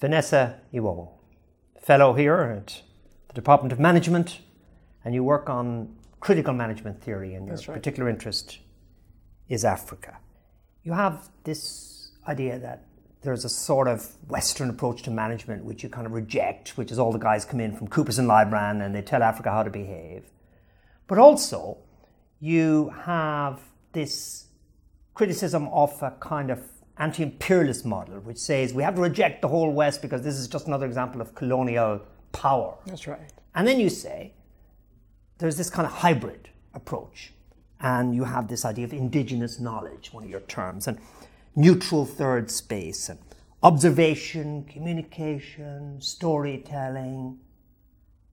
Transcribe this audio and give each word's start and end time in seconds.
Vanessa 0.00 0.60
Iwowo, 0.72 1.08
fellow 1.80 2.14
here 2.14 2.36
at 2.36 2.82
the 3.26 3.34
Department 3.34 3.72
of 3.72 3.80
Management, 3.80 4.40
and 5.04 5.12
you 5.12 5.24
work 5.24 5.50
on 5.50 5.96
critical 6.20 6.54
management 6.54 7.02
theory, 7.02 7.34
and 7.34 7.48
your 7.48 7.56
right. 7.56 7.66
particular 7.66 8.08
interest 8.08 8.58
is 9.48 9.64
Africa. 9.64 10.18
You 10.84 10.92
have 10.92 11.28
this 11.42 12.12
idea 12.28 12.60
that 12.60 12.84
there's 13.22 13.44
a 13.44 13.48
sort 13.48 13.88
of 13.88 14.14
Western 14.28 14.70
approach 14.70 15.02
to 15.02 15.10
management 15.10 15.64
which 15.64 15.82
you 15.82 15.88
kind 15.88 16.06
of 16.06 16.12
reject, 16.12 16.78
which 16.78 16.92
is 16.92 16.98
all 17.00 17.10
the 17.10 17.18
guys 17.18 17.44
come 17.44 17.58
in 17.58 17.76
from 17.76 17.88
Coopers 17.88 18.20
and 18.20 18.28
Lybrand 18.28 18.84
and 18.84 18.94
they 18.94 19.02
tell 19.02 19.22
Africa 19.22 19.50
how 19.50 19.64
to 19.64 19.70
behave. 19.70 20.30
But 21.08 21.18
also, 21.18 21.78
you 22.38 22.90
have 23.04 23.60
this 23.92 24.46
criticism 25.14 25.66
of 25.68 26.00
a 26.02 26.12
kind 26.20 26.50
of 26.50 26.60
anti 26.98 27.22
imperialist 27.22 27.84
model, 27.84 28.20
which 28.20 28.38
says 28.38 28.74
we 28.74 28.82
have 28.82 28.94
to 28.96 29.00
reject 29.00 29.42
the 29.42 29.48
whole 29.48 29.72
West 29.72 30.02
because 30.02 30.22
this 30.22 30.36
is 30.36 30.48
just 30.48 30.66
another 30.66 30.86
example 30.86 31.20
of 31.20 31.34
colonial 31.34 32.00
power. 32.32 32.76
That's 32.86 33.06
right. 33.06 33.32
And 33.54 33.66
then 33.66 33.80
you 33.80 33.88
say 33.88 34.34
there's 35.38 35.56
this 35.56 35.70
kind 35.70 35.86
of 35.86 35.92
hybrid 35.92 36.50
approach. 36.74 37.32
And 37.80 38.14
you 38.14 38.24
have 38.24 38.48
this 38.48 38.64
idea 38.64 38.84
of 38.84 38.92
indigenous 38.92 39.60
knowledge, 39.60 40.12
one 40.12 40.24
of 40.24 40.30
your 40.30 40.40
terms, 40.40 40.88
and 40.88 40.98
neutral 41.54 42.04
third 42.04 42.50
space, 42.50 43.08
and 43.08 43.20
observation, 43.62 44.64
communication, 44.64 46.00
storytelling. 46.00 47.38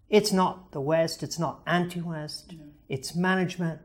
It's 0.09 0.32
not 0.32 0.72
the 0.72 0.82
West, 0.82 1.22
it's 1.22 1.38
not 1.38 1.62
anti 1.68 2.02
West, 2.02 2.54
it's 2.90 3.16
management. 3.16 3.82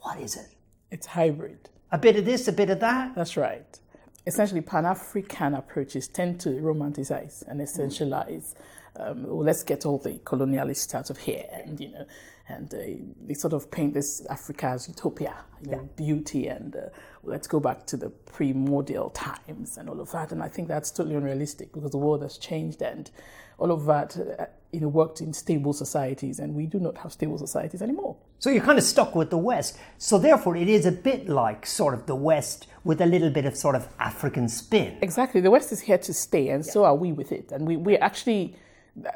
What 0.00 0.20
is 0.20 0.36
it? 0.36 0.54
It's 0.90 1.06
hybrid. 1.06 1.68
A 1.90 1.98
bit 1.98 2.16
of 2.16 2.24
this, 2.24 2.46
a 2.46 2.52
bit 2.52 2.70
of 2.70 2.80
that? 2.80 3.14
That's 3.16 3.36
right. 3.36 3.78
Essentially, 4.26 4.60
Pan 4.60 4.84
African 4.84 5.54
approaches 5.54 6.08
tend 6.08 6.40
to 6.40 6.48
romanticize 6.48 7.44
and 7.46 7.60
essentialize. 7.60 8.54
Um, 8.98 9.24
well, 9.24 9.44
let's 9.44 9.62
get 9.62 9.84
all 9.84 9.98
the 9.98 10.18
colonialists 10.20 10.94
out 10.94 11.10
of 11.10 11.18
here, 11.18 11.44
and 11.52 11.78
you 11.80 11.92
know, 11.92 12.06
and 12.48 12.72
uh, 12.72 12.78
they 13.26 13.34
sort 13.34 13.52
of 13.52 13.70
paint 13.70 13.94
this 13.94 14.24
Africa 14.30 14.66
as 14.68 14.88
utopia, 14.88 15.34
you 15.62 15.72
know, 15.72 15.88
beauty, 15.96 16.46
and 16.46 16.74
uh, 16.76 16.80
let's 17.24 17.46
go 17.46 17.60
back 17.60 17.86
to 17.86 17.96
the 17.96 18.10
primordial 18.10 19.10
times 19.10 19.76
and 19.76 19.88
all 19.88 20.00
of 20.00 20.10
that. 20.12 20.32
And 20.32 20.42
I 20.42 20.48
think 20.48 20.68
that's 20.68 20.90
totally 20.90 21.16
unrealistic 21.16 21.72
because 21.72 21.90
the 21.90 21.98
world 21.98 22.22
has 22.22 22.38
changed, 22.38 22.82
and 22.82 23.10
all 23.58 23.72
of 23.72 23.84
that, 23.86 24.16
uh, 24.16 24.46
you 24.72 24.80
know, 24.80 24.88
worked 24.88 25.20
in 25.20 25.32
stable 25.32 25.72
societies, 25.72 26.38
and 26.38 26.54
we 26.54 26.66
do 26.66 26.78
not 26.78 26.98
have 26.98 27.12
stable 27.12 27.38
societies 27.38 27.82
anymore. 27.82 28.16
So 28.38 28.50
you're 28.50 28.62
kind 28.62 28.78
of 28.78 28.84
stuck 28.84 29.14
with 29.14 29.30
the 29.30 29.38
West. 29.38 29.78
So 29.98 30.18
therefore, 30.18 30.56
it 30.56 30.68
is 30.68 30.84
a 30.86 30.92
bit 30.92 31.28
like 31.28 31.66
sort 31.66 31.94
of 31.94 32.06
the 32.06 32.14
West 32.14 32.66
with 32.84 33.00
a 33.00 33.06
little 33.06 33.30
bit 33.30 33.44
of 33.46 33.56
sort 33.56 33.74
of 33.74 33.88
African 33.98 34.48
spin. 34.48 34.98
Exactly. 35.02 35.40
The 35.40 35.50
West 35.50 35.72
is 35.72 35.80
here 35.80 35.98
to 35.98 36.12
stay, 36.12 36.48
and 36.50 36.64
so 36.64 36.84
are 36.84 36.94
we 36.94 37.12
with 37.12 37.32
it. 37.32 37.50
And 37.50 37.66
we, 37.66 37.76
we 37.76 37.96
actually, 37.96 38.54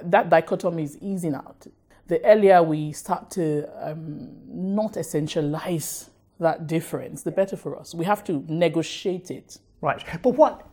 that 0.03 0.29
dichotomy 0.31 0.83
is 0.83 0.99
easing 0.99 1.35
out. 1.35 1.67
The 2.07 2.25
earlier 2.25 2.63
we 2.63 2.93
start 2.93 3.31
to 3.33 3.69
um, 3.81 4.31
not 4.47 4.95
essentialize 4.95 6.09
that 6.39 6.67
difference, 6.67 7.23
the 7.23 7.31
better 7.31 7.57
for 7.57 7.79
us. 7.79 7.95
We 7.95 8.05
have 8.05 8.25
to 8.25 8.45
negotiate 8.49 9.31
it. 9.31 9.59
Right. 9.81 10.03
But 10.23 10.35
what 10.35 10.67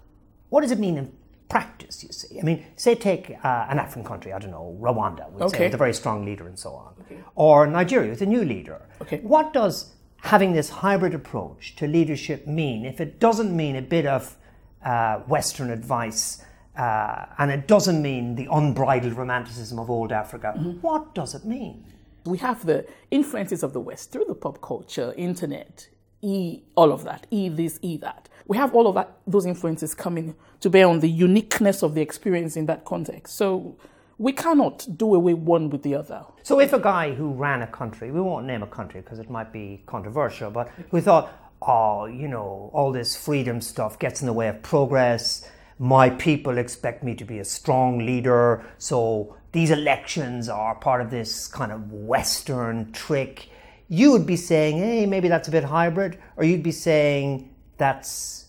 what 0.50 0.62
does 0.62 0.72
it 0.72 0.80
mean 0.80 0.98
in 0.98 1.12
practice, 1.50 2.04
you 2.04 2.12
see? 2.12 2.40
I 2.40 2.44
mean, 2.44 2.66
say 2.76 2.96
take 2.96 3.32
uh, 3.44 3.66
an 3.70 3.80
African 3.80 4.04
country, 4.04 4.34
I 4.34 4.40
don't 4.40 4.52
know, 4.52 4.78
Rwanda, 4.82 5.26
say, 5.40 5.46
Okay. 5.46 5.66
with 5.66 5.74
a 5.74 5.78
very 5.78 5.94
strong 5.94 6.26
leader 6.26 6.48
and 6.48 6.58
so 6.58 6.72
on. 6.72 6.94
Or 7.36 7.68
Nigeria 7.68 8.10
with 8.10 8.22
a 8.22 8.26
new 8.26 8.44
leader. 8.44 8.82
Okay. 9.02 9.20
What 9.20 9.54
does 9.54 9.94
having 10.22 10.54
this 10.54 10.70
hybrid 10.70 11.14
approach 11.14 11.76
to 11.78 11.88
leadership 11.88 12.48
mean 12.48 12.86
if 12.86 13.00
it 13.00 13.20
doesn't 13.20 13.56
mean 13.56 13.76
a 13.76 13.82
bit 13.82 14.06
of 14.06 14.36
uh, 14.84 15.20
Western 15.28 15.70
advice 15.70 16.44
uh, 16.78 17.26
and 17.38 17.52
it 17.52 17.68
doesn't 17.68 18.02
mean 18.02 18.36
the 18.36 18.48
unbridled 18.52 19.14
romanticism 19.14 19.80
of 19.80 19.90
old 19.90 20.12
Africa? 20.12 20.54
What 20.82 21.16
does 21.16 21.36
it 21.36 21.46
mean? 21.46 21.84
We 22.26 22.38
have 22.40 22.66
the 22.66 22.86
influences 23.10 23.64
of 23.64 23.74
the 23.74 23.80
West 23.80 24.12
through 24.12 24.26
the 24.26 24.36
pop 24.36 24.62
culture, 24.62 25.14
internet, 25.18 25.90
e 26.22 26.62
all 26.76 26.92
of 26.92 27.04
that, 27.04 27.26
e 27.32 27.50
this, 27.50 27.80
e 27.82 27.98
that. 27.98 28.30
We 28.48 28.58
have 28.58 28.74
all 28.74 28.88
of 28.88 28.96
that, 28.96 29.18
those 29.26 29.46
influences 29.46 29.94
coming 29.94 30.36
to 30.62 30.70
bear 30.70 30.88
on 30.88 31.00
the 31.00 31.10
uniqueness 31.10 31.84
of 31.84 31.96
the 31.96 32.02
experience 32.02 32.56
in 32.56 32.66
that 32.68 32.86
context. 32.86 33.36
So 33.36 33.78
we 34.18 34.34
cannot 34.34 34.88
do 34.98 35.16
away 35.16 35.34
one 35.34 35.70
with 35.70 35.84
the 35.84 35.96
other. 35.96 36.26
So 36.44 36.60
if 36.60 36.74
a 36.74 36.80
guy 36.80 37.14
who 37.14 37.34
ran 37.34 37.62
a 37.62 37.68
country, 37.68 38.12
we 38.12 38.22
won't 38.22 38.46
name 38.46 38.64
a 38.64 38.68
country 38.68 39.02
because 39.02 39.20
it 39.20 39.30
might 39.30 39.52
be 39.54 39.84
controversial, 39.86 40.50
but 40.50 40.70
who 40.92 41.02
thought, 41.02 41.32
oh, 41.62 42.06
you 42.06 42.28
know, 42.28 42.70
all 42.74 42.92
this 42.92 43.16
freedom 43.16 43.62
stuff 43.62 44.00
gets 44.00 44.22
in 44.22 44.28
the 44.28 44.34
way 44.34 44.48
of 44.48 44.62
progress. 44.64 45.50
My 45.80 46.10
people 46.10 46.58
expect 46.58 47.04
me 47.04 47.14
to 47.16 47.26
be 47.26 47.40
a 47.40 47.46
strong 47.46 48.00
leader, 48.00 48.66
so 48.78 49.38
these 49.52 49.70
elections 49.70 50.50
are 50.50 50.76
part 50.76 51.02
of 51.02 51.12
this 51.12 51.48
kind 51.48 51.72
of 51.72 51.92
Western 51.92 52.92
trick. 52.92 53.50
You 53.88 54.12
would 54.12 54.26
be 54.26 54.36
saying, 54.36 54.78
hey, 54.78 55.06
maybe 55.06 55.28
that's 55.28 55.48
a 55.48 55.52
bit 55.52 55.64
hybrid, 55.64 56.18
or 56.36 56.44
you'd 56.44 56.64
be 56.64 56.72
saying 56.72 57.54
that's 57.78 58.48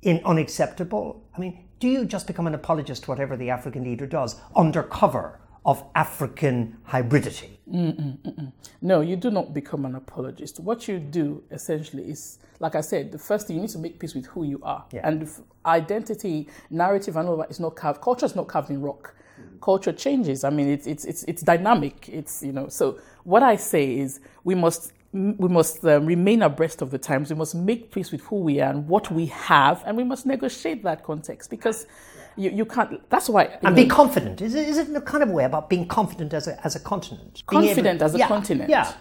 in 0.00 0.20
unacceptable. 0.24 1.22
I 1.36 1.38
mean, 1.38 1.68
do 1.78 1.88
you 1.88 2.04
just 2.04 2.26
become 2.26 2.46
an 2.46 2.54
apologist 2.54 3.04
to 3.04 3.10
whatever 3.10 3.36
the 3.36 3.50
African 3.50 3.84
leader 3.84 4.06
does 4.06 4.36
under 4.56 4.82
cover 4.82 5.40
of 5.64 5.84
African 5.94 6.78
hybridity? 6.88 7.58
No, 8.80 9.00
you 9.00 9.16
do 9.16 9.30
not 9.30 9.54
become 9.54 9.84
an 9.84 9.94
apologist. 9.94 10.60
What 10.60 10.88
you 10.88 10.98
do 10.98 11.42
essentially 11.50 12.10
is, 12.10 12.38
like 12.60 12.74
I 12.74 12.80
said, 12.80 13.12
the 13.12 13.18
first 13.18 13.46
thing 13.46 13.56
you 13.56 13.62
need 13.62 13.70
to 13.70 13.78
make 13.78 13.98
peace 13.98 14.14
with 14.14 14.26
who 14.26 14.44
you 14.44 14.60
are. 14.62 14.84
And 15.02 15.28
identity, 15.64 16.48
narrative, 16.70 17.16
and 17.16 17.28
all 17.28 17.36
that 17.38 17.50
is 17.50 17.60
not 17.60 17.76
carved. 17.76 18.00
Culture 18.00 18.26
is 18.26 18.36
not 18.36 18.48
carved 18.48 18.70
in 18.70 18.80
rock. 18.80 19.14
Culture 19.60 19.92
changes. 19.92 20.44
I 20.44 20.50
mean, 20.50 20.68
it's 20.68 20.86
it's 20.86 21.04
it's 21.04 21.22
it's 21.24 21.42
dynamic. 21.42 22.08
It's 22.08 22.42
you 22.42 22.52
know. 22.52 22.68
So 22.68 22.98
what 23.24 23.42
I 23.42 23.56
say 23.56 23.98
is, 23.98 24.20
we 24.44 24.54
must 24.54 24.92
we 25.12 25.48
must 25.48 25.84
um, 25.84 26.06
remain 26.06 26.42
abreast 26.42 26.82
of 26.82 26.90
the 26.90 26.98
times. 26.98 27.30
We 27.30 27.36
must 27.36 27.54
make 27.54 27.90
peace 27.92 28.10
with 28.12 28.22
who 28.22 28.36
we 28.36 28.60
are 28.60 28.70
and 28.70 28.88
what 28.88 29.10
we 29.10 29.26
have, 29.26 29.82
and 29.86 29.96
we 29.96 30.04
must 30.04 30.26
negotiate 30.26 30.82
that 30.84 31.04
context 31.04 31.50
because 31.50 31.86
you, 32.36 32.50
you 32.50 32.64
can't. 32.64 33.08
That's 33.10 33.28
why. 33.28 33.58
And 33.62 33.74
be 33.76 33.86
confident. 33.86 34.40
Is 34.40 34.54
it, 34.54 34.68
is 34.68 34.78
it 34.78 34.88
in 34.88 34.96
a 34.96 35.00
kind 35.00 35.22
of 35.22 35.30
way 35.30 35.44
about 35.44 35.68
being 35.70 35.86
confident 35.86 36.32
as 36.34 36.46
a, 36.48 36.64
as 36.64 36.74
a 36.76 36.80
continent? 36.80 37.42
Being 37.50 37.62
able- 37.64 37.68
confident 37.74 38.02
as 38.02 38.14
a 38.14 38.18
Yeah, 38.18 38.28
continent. 38.28 38.70
Yeah. 38.70 38.92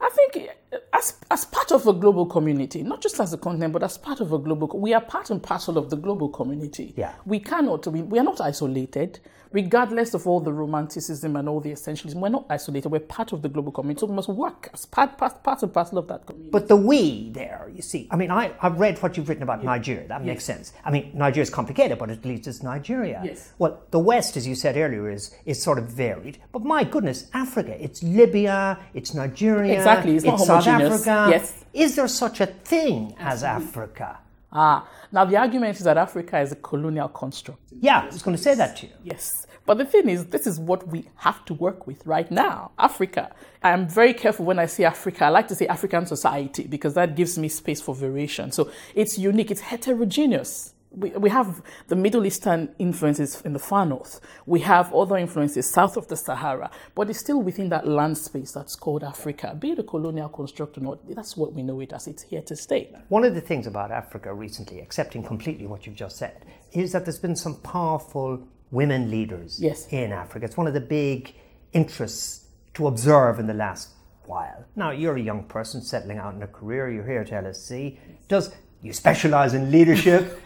I 0.00 0.10
think 0.10 0.50
as, 0.92 1.14
as 1.30 1.44
part 1.46 1.72
of 1.72 1.86
a 1.86 1.92
global 1.92 2.26
community, 2.26 2.82
not 2.82 3.00
just 3.00 3.18
as 3.20 3.32
a 3.32 3.38
continent, 3.38 3.72
but 3.72 3.82
as 3.82 3.96
part 3.98 4.20
of 4.20 4.32
a 4.32 4.38
global, 4.38 4.68
we 4.78 4.92
are 4.94 5.00
part 5.00 5.30
and 5.30 5.42
parcel 5.42 5.78
of 5.78 5.90
the 5.90 5.96
global 5.96 6.28
community. 6.28 6.94
Yeah. 6.96 7.14
We 7.24 7.40
cannot, 7.40 7.86
we, 7.86 8.02
we 8.02 8.18
are 8.18 8.24
not 8.24 8.40
isolated, 8.40 9.20
regardless 9.52 10.12
of 10.12 10.26
all 10.26 10.40
the 10.40 10.52
romanticism 10.52 11.36
and 11.36 11.48
all 11.48 11.60
the 11.60 11.70
essentialism. 11.72 12.16
We're 12.16 12.28
not 12.28 12.46
isolated. 12.50 12.88
We're 12.90 13.00
part 13.00 13.32
of 13.32 13.40
the 13.42 13.48
global 13.48 13.72
community. 13.72 14.00
So 14.00 14.06
we 14.06 14.14
must 14.14 14.28
work 14.28 14.68
as 14.74 14.84
part, 14.84 15.16
part, 15.16 15.42
part 15.42 15.62
and 15.62 15.72
parcel 15.72 15.98
of 15.98 16.08
that 16.08 16.26
community. 16.26 16.50
But 16.50 16.68
the 16.68 16.76
we 16.76 17.30
there, 17.30 17.70
you 17.72 17.80
see, 17.80 18.08
I 18.10 18.16
mean, 18.16 18.30
I, 18.30 18.52
I've 18.60 18.78
read 18.78 18.98
what 19.02 19.16
you've 19.16 19.28
written 19.28 19.44
about 19.44 19.64
Nigeria. 19.64 20.08
That 20.08 20.24
makes 20.24 20.44
sense. 20.44 20.72
I 20.84 20.90
mean, 20.90 21.10
Nigeria 21.14 21.42
is 21.42 21.50
complicated, 21.50 21.98
but 21.98 22.10
at 22.10 22.24
least 22.24 22.46
it's 22.48 22.62
Nigeria. 22.62 23.22
Yes. 23.24 23.52
Well, 23.58 23.82
the 23.92 23.98
West, 23.98 24.36
as 24.36 24.46
you 24.46 24.54
said 24.54 24.76
earlier, 24.76 25.08
is, 25.08 25.34
is 25.46 25.62
sort 25.62 25.78
of 25.78 25.88
varied. 25.88 26.38
But 26.52 26.62
my 26.62 26.84
goodness, 26.84 27.30
Africa, 27.32 27.82
it's 27.82 28.02
Libya, 28.02 28.78
it's 28.92 29.14
Nigeria, 29.14 29.74
Exactly, 29.74 29.85
it's 29.86 30.24
not 30.24 30.38
South 30.40 30.64
homogeneous. 30.64 31.06
Africa. 31.06 31.26
Yes. 31.30 31.64
Is 31.72 31.96
there 31.96 32.08
such 32.08 32.40
a 32.40 32.46
thing 32.46 33.14
as 33.18 33.42
Africa? 33.44 34.18
ah, 34.52 34.88
now 35.12 35.24
the 35.24 35.36
argument 35.36 35.76
is 35.76 35.84
that 35.84 35.96
Africa 35.98 36.40
is 36.40 36.52
a 36.52 36.56
colonial 36.56 37.08
construct. 37.08 37.60
Yeah, 37.80 38.00
I 38.00 38.06
was 38.06 38.22
going 38.22 38.36
to 38.36 38.42
say 38.42 38.54
that 38.54 38.76
to 38.78 38.86
you. 38.86 38.92
Yes. 39.04 39.46
But 39.66 39.78
the 39.78 39.84
thing 39.84 40.08
is, 40.08 40.26
this 40.26 40.46
is 40.46 40.60
what 40.60 40.86
we 40.88 41.06
have 41.16 41.44
to 41.46 41.54
work 41.54 41.86
with 41.86 42.06
right 42.06 42.30
now 42.30 42.70
Africa. 42.78 43.32
I 43.62 43.70
am 43.72 43.88
very 43.88 44.14
careful 44.14 44.46
when 44.46 44.58
I 44.60 44.66
say 44.66 44.84
Africa. 44.84 45.24
I 45.24 45.28
like 45.30 45.48
to 45.48 45.56
say 45.56 45.66
African 45.66 46.06
society 46.06 46.66
because 46.66 46.94
that 46.94 47.16
gives 47.16 47.36
me 47.36 47.48
space 47.48 47.80
for 47.80 47.94
variation. 47.94 48.52
So 48.52 48.70
it's 48.94 49.18
unique, 49.18 49.50
it's 49.50 49.60
heterogeneous. 49.62 50.72
We, 50.90 51.10
we 51.10 51.28
have 51.30 51.62
the 51.88 51.96
Middle 51.96 52.24
Eastern 52.24 52.74
influences 52.78 53.42
in 53.42 53.52
the 53.52 53.58
far 53.58 53.84
north. 53.84 54.20
We 54.46 54.60
have 54.60 54.94
other 54.94 55.16
influences 55.16 55.68
south 55.68 55.96
of 55.96 56.08
the 56.08 56.16
Sahara, 56.16 56.70
but 56.94 57.10
it's 57.10 57.18
still 57.18 57.42
within 57.42 57.68
that 57.70 57.86
land 57.86 58.16
space 58.16 58.52
that's 58.52 58.74
called 58.76 59.04
Africa. 59.04 59.56
Be 59.58 59.72
it 59.72 59.78
a 59.78 59.82
colonial 59.82 60.28
construct 60.28 60.78
or 60.78 60.80
not, 60.80 60.98
that's 61.14 61.36
what 61.36 61.52
we 61.52 61.62
know 61.62 61.80
it 61.80 61.92
as. 61.92 62.06
It's 62.06 62.22
here 62.22 62.40
to 62.42 62.56
stay. 62.56 62.88
One 63.08 63.24
of 63.24 63.34
the 63.34 63.40
things 63.40 63.66
about 63.66 63.90
Africa 63.90 64.32
recently, 64.32 64.80
accepting 64.80 65.22
completely 65.22 65.66
what 65.66 65.86
you've 65.86 65.96
just 65.96 66.16
said, 66.16 66.44
is 66.72 66.92
that 66.92 67.04
there's 67.04 67.18
been 67.18 67.36
some 67.36 67.56
powerful 67.56 68.46
women 68.70 69.10
leaders 69.10 69.60
Yes. 69.60 69.86
in 69.90 70.12
Africa. 70.12 70.46
It's 70.46 70.56
one 70.56 70.66
of 70.66 70.74
the 70.74 70.80
big 70.80 71.34
interests 71.72 72.46
to 72.74 72.86
observe 72.86 73.38
in 73.38 73.46
the 73.46 73.54
last 73.54 73.90
while. 74.24 74.64
Now, 74.76 74.90
you're 74.90 75.16
a 75.16 75.20
young 75.22 75.44
person 75.44 75.82
settling 75.82 76.18
out 76.18 76.34
in 76.34 76.42
a 76.42 76.46
career, 76.46 76.90
you're 76.90 77.04
here 77.06 77.20
at 77.20 77.28
LSE. 77.30 77.98
Does 78.28 78.54
you 78.82 78.92
specialize 78.92 79.52
in 79.54 79.70
leadership? 79.70 80.42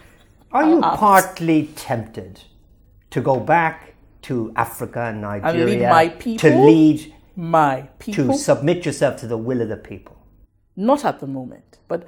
Are 0.53 0.67
you 0.67 0.81
partly 0.81 1.67
tempted 1.75 2.41
to 3.11 3.21
go 3.21 3.39
back 3.39 3.93
to 4.23 4.51
Africa 4.55 5.05
and 5.05 5.21
Nigeria 5.21 5.65
lead 5.65 5.89
my 5.89 6.07
to 6.37 6.65
lead 6.65 7.13
My 7.35 7.81
people. 7.99 8.25
to 8.27 8.33
submit 8.37 8.85
yourself 8.85 9.17
to 9.21 9.27
the 9.27 9.37
will 9.37 9.61
of 9.61 9.69
the 9.69 9.77
people? 9.77 10.17
Not 10.75 11.05
at 11.05 11.19
the 11.19 11.27
moment, 11.27 11.79
but 11.87 12.07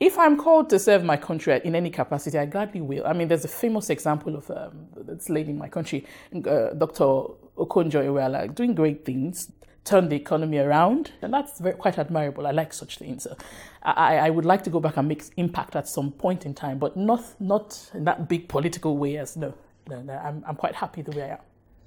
if 0.00 0.18
I'm 0.18 0.36
called 0.36 0.70
to 0.70 0.78
serve 0.78 1.04
my 1.04 1.16
country 1.16 1.60
in 1.64 1.74
any 1.74 1.90
capacity, 1.90 2.38
I 2.38 2.46
gladly 2.46 2.80
will. 2.80 3.06
I 3.06 3.12
mean, 3.12 3.28
there's 3.28 3.44
a 3.44 3.48
famous 3.48 3.90
example 3.90 4.36
of 4.36 4.50
um, 4.50 4.86
this 4.96 5.28
lady 5.28 5.50
in 5.50 5.58
my 5.58 5.68
country, 5.68 6.04
uh, 6.34 6.70
Dr. 6.70 7.04
Okonjo-Iweala, 7.56 8.54
doing 8.54 8.74
great 8.74 9.04
things, 9.04 9.50
turn 9.84 10.08
the 10.08 10.16
economy 10.16 10.58
around, 10.58 11.12
and 11.22 11.32
that's 11.32 11.60
very, 11.60 11.74
quite 11.74 11.98
admirable. 11.98 12.46
I 12.46 12.50
like 12.50 12.72
such 12.72 12.98
things. 12.98 13.24
So 13.24 13.36
I, 13.82 14.16
I, 14.16 14.30
would 14.30 14.44
like 14.44 14.64
to 14.64 14.70
go 14.70 14.80
back 14.80 14.96
and 14.96 15.06
make 15.06 15.24
impact 15.36 15.76
at 15.76 15.88
some 15.88 16.10
point 16.10 16.46
in 16.46 16.54
time, 16.54 16.78
but 16.78 16.96
not 16.96 17.22
not 17.38 17.90
in 17.94 18.04
that 18.04 18.28
big 18.28 18.48
political 18.48 18.96
way. 18.96 19.18
As 19.18 19.36
no, 19.36 19.54
no, 19.88 20.00
no 20.02 20.14
I'm, 20.14 20.42
I'm 20.46 20.56
quite 20.56 20.74
happy 20.74 21.02
the 21.02 21.12
way 21.12 21.24
I 21.24 21.28
am. 21.34 21.38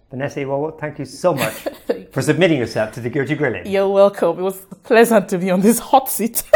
Vanessa, 0.09 0.47
well, 0.47 0.71
thank 0.71 0.99
you 0.99 1.05
so 1.05 1.33
much 1.33 1.53
for 2.11 2.21
submitting 2.21 2.59
yourself 2.59 2.93
to 2.93 3.01
the 3.01 3.09
Guilty 3.09 3.35
Grilling. 3.35 3.67
You're 3.67 3.89
welcome. 3.89 4.39
It 4.39 4.43
was 4.43 4.61
pleasant 4.83 5.27
to 5.29 5.37
be 5.37 5.51
on 5.51 5.59
this 5.59 5.79
hot 5.79 6.09
seat. 6.09 6.43